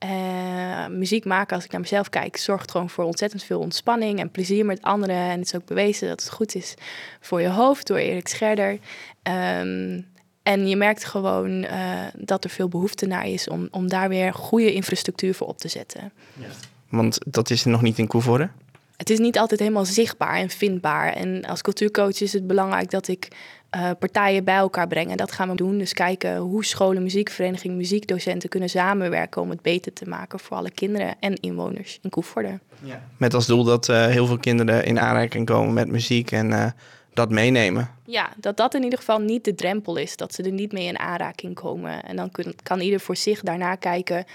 Uh, 0.05 0.87
muziek 0.87 1.25
maken, 1.25 1.55
als 1.55 1.65
ik 1.65 1.71
naar 1.71 1.81
mezelf 1.81 2.09
kijk, 2.09 2.37
zorgt 2.37 2.71
gewoon 2.71 2.89
voor 2.89 3.03
ontzettend 3.03 3.43
veel 3.43 3.59
ontspanning 3.59 4.19
en 4.19 4.31
plezier 4.31 4.65
met 4.65 4.81
anderen. 4.81 5.15
En 5.15 5.39
het 5.39 5.45
is 5.45 5.55
ook 5.55 5.65
bewezen 5.65 6.07
dat 6.07 6.21
het 6.21 6.31
goed 6.31 6.55
is 6.55 6.73
voor 7.19 7.41
je 7.41 7.49
hoofd 7.49 7.87
door 7.87 7.97
Erik 7.97 8.27
Scherder. 8.27 8.71
Um, 8.71 10.11
en 10.43 10.67
je 10.67 10.75
merkt 10.75 11.05
gewoon 11.05 11.63
uh, 11.63 12.01
dat 12.17 12.43
er 12.43 12.49
veel 12.49 12.67
behoefte 12.67 13.05
naar 13.05 13.27
is 13.27 13.47
om, 13.47 13.67
om 13.71 13.87
daar 13.87 14.09
weer 14.09 14.33
goede 14.33 14.73
infrastructuur 14.73 15.33
voor 15.33 15.47
op 15.47 15.57
te 15.57 15.67
zetten. 15.67 16.11
Ja. 16.33 16.47
Want 16.89 17.19
dat 17.25 17.49
is 17.49 17.63
er 17.63 17.71
nog 17.71 17.81
niet 17.81 17.97
in 17.97 18.07
Koevoorde? 18.07 18.49
Het 18.97 19.09
is 19.09 19.19
niet 19.19 19.37
altijd 19.37 19.59
helemaal 19.59 19.85
zichtbaar 19.85 20.35
en 20.35 20.49
vindbaar. 20.49 21.13
En 21.13 21.45
als 21.45 21.61
cultuurcoach 21.61 22.21
is 22.21 22.33
het 22.33 22.47
belangrijk 22.47 22.89
dat 22.89 23.07
ik 23.07 23.27
uh, 23.75 23.89
partijen 23.99 24.43
bij 24.43 24.55
elkaar 24.55 24.87
breng. 24.87 25.11
En 25.11 25.17
dat 25.17 25.31
gaan 25.31 25.49
we 25.49 25.55
doen. 25.55 25.77
Dus 25.77 25.93
kijken 25.93 26.37
hoe 26.37 26.65
scholen, 26.65 27.03
muziekverenigingen, 27.03 27.77
muziekdocenten 27.77 28.49
kunnen 28.49 28.69
samenwerken 28.69 29.41
om 29.41 29.49
het 29.49 29.61
beter 29.61 29.93
te 29.93 30.05
maken 30.09 30.39
voor 30.39 30.57
alle 30.57 30.71
kinderen 30.71 31.15
en 31.19 31.33
inwoners 31.33 31.99
in 32.01 32.09
Koevoorde. 32.09 32.59
Ja. 32.83 33.03
Met 33.17 33.33
als 33.33 33.45
doel 33.45 33.63
dat 33.63 33.87
uh, 33.87 34.05
heel 34.05 34.25
veel 34.25 34.37
kinderen 34.37 34.85
in 34.85 34.99
aanraking 34.99 35.45
komen 35.45 35.73
met 35.73 35.87
muziek 35.87 36.31
en 36.31 36.51
uh, 36.51 36.65
dat 37.13 37.29
meenemen. 37.29 37.89
Ja, 38.05 38.29
dat 38.37 38.57
dat 38.57 38.73
in 38.73 38.83
ieder 38.83 38.99
geval 38.99 39.19
niet 39.19 39.45
de 39.45 39.55
drempel 39.55 39.95
is. 39.95 40.17
Dat 40.17 40.33
ze 40.33 40.43
er 40.43 40.51
niet 40.51 40.71
mee 40.71 40.85
in 40.85 40.99
aanraking 40.99 41.55
komen. 41.55 42.03
En 42.03 42.15
dan 42.15 42.31
kun, 42.31 42.55
kan 42.63 42.79
ieder 42.79 42.99
voor 42.99 43.15
zich 43.15 43.41
daarna 43.41 43.75
kijken 43.75 44.25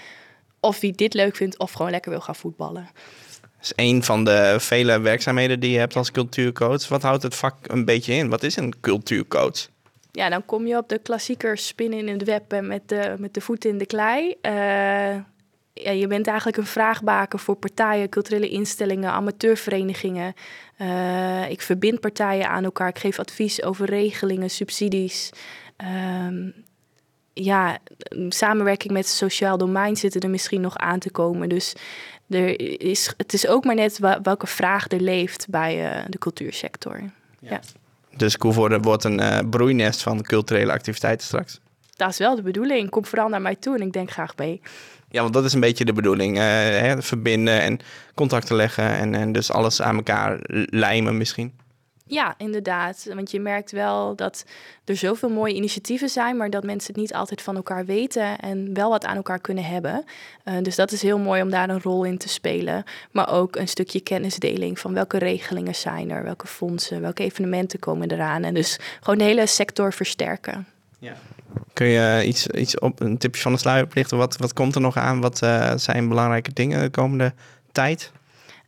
of 0.59 0.79
hij 0.79 0.93
dit 0.95 1.13
leuk 1.13 1.35
vindt 1.35 1.59
of 1.59 1.71
gewoon 1.71 1.91
lekker 1.91 2.11
wil 2.11 2.21
gaan 2.21 2.35
voetballen. 2.35 2.89
Dat 3.41 3.49
is 3.61 3.73
een 3.75 4.03
van 4.03 4.23
de 4.23 4.55
vele 4.59 4.99
werkzaamheden 4.99 5.59
die 5.59 5.71
je 5.71 5.77
hebt 5.77 5.95
als 5.95 6.11
cultuurcoach. 6.11 6.87
Wat 6.87 7.01
houdt 7.01 7.23
het 7.23 7.35
vak 7.35 7.55
een 7.61 7.85
beetje 7.85 8.13
in? 8.13 8.29
Wat 8.29 8.43
is 8.43 8.55
een 8.55 8.73
cultuurcoach? 8.79 9.67
Ja, 10.11 10.29
dan 10.29 10.45
kom 10.45 10.67
je 10.67 10.77
op 10.77 10.89
de 10.89 10.97
klassieker 10.97 11.57
spinnen 11.57 11.99
in 11.99 12.07
het 12.07 12.23
web 12.23 12.53
en 12.53 12.67
met 12.67 12.89
de, 12.89 13.15
met 13.17 13.33
de 13.33 13.41
voeten 13.41 13.69
in 13.69 13.77
de 13.77 13.85
klei. 13.85 14.35
Uh, 14.41 15.15
ja, 15.73 15.91
je 15.91 16.07
bent 16.07 16.27
eigenlijk 16.27 16.57
een 16.57 16.65
vraagbaken 16.65 17.39
voor 17.39 17.55
partijen, 17.55 18.09
culturele 18.09 18.49
instellingen, 18.49 19.11
amateurverenigingen. 19.11 20.33
Uh, 20.81 21.49
ik 21.49 21.61
verbind 21.61 21.99
partijen 21.99 22.49
aan 22.49 22.63
elkaar. 22.63 22.87
Ik 22.87 22.99
geef 22.99 23.19
advies 23.19 23.63
over 23.63 23.85
regelingen, 23.85 24.49
subsidies. 24.49 25.29
Uh, 25.83 26.53
ja, 27.33 27.77
samenwerking 28.29 28.93
met 28.93 29.05
het 29.05 29.13
sociaal 29.13 29.57
domein 29.57 29.95
zitten 29.95 30.21
er 30.21 30.29
misschien 30.29 30.61
nog 30.61 30.77
aan 30.77 30.99
te 30.99 31.11
komen. 31.11 31.49
Dus 31.49 31.75
er 32.29 32.81
is, 32.81 33.13
het 33.17 33.33
is 33.33 33.47
ook 33.47 33.65
maar 33.65 33.75
net 33.75 33.99
welke 34.23 34.47
vraag 34.47 34.91
er 34.91 35.01
leeft 35.01 35.45
bij 35.49 35.97
uh, 35.97 36.03
de 36.07 36.17
cultuursector. 36.17 37.01
Ja. 37.39 37.49
ja. 37.49 37.59
Dus 38.17 38.37
Koevoorde 38.37 38.79
wordt 38.79 39.03
een 39.03 39.19
uh, 39.19 39.39
broeinest 39.49 40.01
van 40.01 40.21
culturele 40.21 40.71
activiteiten 40.71 41.27
straks? 41.27 41.59
Dat 41.95 42.09
is 42.09 42.17
wel 42.17 42.35
de 42.35 42.41
bedoeling. 42.41 42.89
Kom 42.89 43.05
vooral 43.05 43.29
naar 43.29 43.41
mij 43.41 43.55
toe 43.55 43.75
en 43.75 43.81
ik 43.81 43.93
denk 43.93 44.11
graag 44.11 44.35
mee. 44.35 44.61
Ja, 45.09 45.21
want 45.21 45.33
dat 45.33 45.45
is 45.45 45.53
een 45.53 45.59
beetje 45.59 45.85
de 45.85 45.93
bedoeling. 45.93 46.37
Uh, 46.37 46.43
hè, 46.43 47.01
verbinden 47.01 47.61
en 47.61 47.79
contacten 48.15 48.55
leggen 48.55 48.97
en, 48.97 49.15
en 49.15 49.31
dus 49.31 49.51
alles 49.51 49.81
aan 49.81 49.95
elkaar 49.95 50.37
lijmen 50.69 51.17
misschien. 51.17 51.53
Ja, 52.09 52.33
inderdaad. 52.37 53.07
Want 53.13 53.31
je 53.31 53.39
merkt 53.39 53.71
wel 53.71 54.15
dat 54.15 54.45
er 54.85 54.95
zoveel 54.95 55.29
mooie 55.29 55.53
initiatieven 55.53 56.09
zijn, 56.09 56.37
maar 56.37 56.49
dat 56.49 56.63
mensen 56.63 56.93
het 56.93 57.01
niet 57.01 57.13
altijd 57.13 57.41
van 57.41 57.55
elkaar 57.55 57.85
weten 57.85 58.39
en 58.39 58.73
wel 58.73 58.89
wat 58.89 59.05
aan 59.05 59.15
elkaar 59.15 59.39
kunnen 59.39 59.63
hebben. 59.63 60.05
Uh, 60.45 60.53
dus 60.61 60.75
dat 60.75 60.91
is 60.91 61.01
heel 61.01 61.17
mooi 61.17 61.41
om 61.41 61.49
daar 61.49 61.69
een 61.69 61.81
rol 61.81 62.03
in 62.03 62.17
te 62.17 62.29
spelen. 62.29 62.83
Maar 63.11 63.31
ook 63.31 63.55
een 63.55 63.67
stukje 63.67 63.99
kennisdeling 63.99 64.79
van 64.79 64.93
welke 64.93 65.17
regelingen 65.17 65.75
zijn 65.75 66.11
er, 66.11 66.23
welke 66.23 66.47
fondsen, 66.47 67.01
welke 67.01 67.23
evenementen 67.23 67.79
komen 67.79 68.11
eraan. 68.11 68.43
En 68.43 68.53
dus 68.53 68.79
gewoon 68.99 69.17
de 69.17 69.23
hele 69.25 69.47
sector 69.47 69.93
versterken. 69.93 70.67
Ja. 70.99 71.13
Kun 71.73 71.87
je 71.87 72.23
iets, 72.25 72.47
iets 72.47 72.79
op 72.79 72.99
een 72.99 73.17
tipje 73.17 73.41
van 73.41 73.51
de 73.51 73.57
sluier 73.59 73.87
plichten? 73.87 74.17
Wat, 74.17 74.37
wat 74.37 74.53
komt 74.53 74.75
er 74.75 74.81
nog 74.81 74.97
aan? 74.97 75.21
Wat 75.21 75.41
uh, 75.43 75.73
zijn 75.75 76.07
belangrijke 76.07 76.53
dingen 76.53 76.81
de 76.81 76.89
komende 76.89 77.33
tijd? 77.71 78.11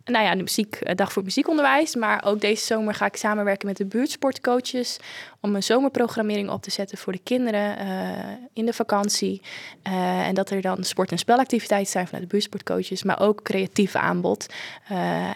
Nou 0.05 0.25
ja, 0.25 0.35
de 0.35 0.41
muziek, 0.41 0.75
eh, 0.75 0.95
dag 0.95 1.11
voor 1.13 1.23
muziekonderwijs. 1.23 1.95
Maar 1.95 2.23
ook 2.25 2.41
deze 2.41 2.65
zomer 2.65 2.93
ga 2.93 3.05
ik 3.05 3.15
samenwerken 3.15 3.67
met 3.67 3.77
de 3.77 3.85
buurtsportcoaches 3.85 4.99
om 5.39 5.55
een 5.55 5.63
zomerprogrammering 5.63 6.49
op 6.49 6.61
te 6.61 6.71
zetten 6.71 6.97
voor 6.97 7.13
de 7.13 7.21
kinderen 7.23 7.87
uh, 7.87 8.09
in 8.53 8.65
de 8.65 8.73
vakantie. 8.73 9.41
Uh, 9.87 10.27
en 10.27 10.35
dat 10.35 10.49
er 10.49 10.61
dan 10.61 10.83
sport- 10.83 11.11
en 11.11 11.17
spelactiviteiten 11.17 11.91
zijn 11.91 12.05
vanuit 12.05 12.23
de 12.23 12.29
buurtsportcoaches, 12.29 13.03
maar 13.03 13.19
ook 13.19 13.41
creatief 13.41 13.95
aanbod. 13.95 14.45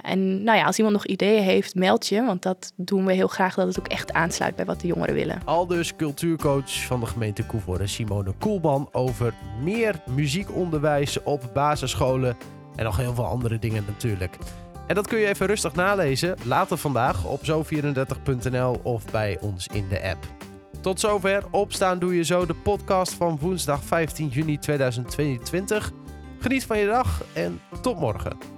En 0.02 0.44
nou 0.44 0.58
ja, 0.58 0.66
als 0.66 0.78
iemand 0.78 0.96
nog 0.96 1.06
ideeën 1.06 1.44
heeft, 1.44 1.76
meld 1.76 2.08
je, 2.08 2.24
want 2.24 2.42
dat 2.42 2.72
doen 2.76 3.06
we 3.06 3.14
heel 3.14 3.28
graag 3.28 3.56
dat 3.56 3.68
het 3.68 3.80
ook 3.80 3.88
echt 3.88 4.14
aansluit 4.14 4.56
bij 4.56 4.66
wat 4.66 4.82
de 4.82 4.88
jongeren 4.88 5.16
willen. 5.16 5.42
Al 5.46 5.68
dus 5.68 5.96
cultuurcoach 5.96 6.86
van 6.86 7.00
de 7.00 7.06
gemeente 7.06 7.46
Koevoorde, 7.46 7.88
Simone 7.88 8.34
Koelman, 8.40 8.90
over 8.92 9.34
meer 9.62 10.02
muziekonderwijs 10.06 11.24
op 11.24 11.50
basisscholen 11.54 12.38
en 12.76 12.84
nog 12.84 12.98
heel 12.98 13.14
veel 13.14 13.26
andere 13.26 13.60
dingen 13.60 13.84
natuurlijk. 13.88 14.38
En 14.88 14.96
dat 14.96 15.08
kun 15.08 15.20
je 15.20 15.28
even 15.28 15.48
rustig 15.48 15.76
nalezen 15.76 16.36
later 16.44 16.78
vandaag 16.78 17.26
op 17.26 17.42
zo34.nl 17.42 18.80
of 18.84 19.12
bij 19.12 19.38
ons 19.42 19.68
in 19.68 19.88
de 19.88 20.02
app. 20.04 20.26
Tot 20.82 21.00
zover. 21.00 21.44
Opstaan 21.52 22.00
doe 22.00 22.16
je 22.16 22.24
zo 22.24 22.46
de 22.46 22.54
podcast 22.54 23.14
van 23.14 23.38
woensdag 23.42 23.84
15 23.84 24.28
juni 24.28 24.58
2022. 24.58 25.92
Geniet 26.40 26.66
van 26.66 26.78
je 26.78 26.86
dag 26.86 27.24
en 27.34 27.60
tot 27.82 28.00
morgen. 28.00 28.55